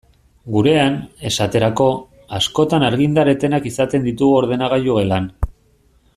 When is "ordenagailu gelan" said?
4.43-5.29